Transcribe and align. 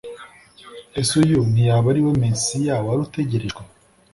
Ese 0.99 1.13
uyu 1.23 1.39
ntiyaba 1.51 1.87
ari 1.91 2.01
we 2.05 2.11
Mesiya 2.21 2.75
wari 2.85 2.99
utegerejwe? 3.07 3.61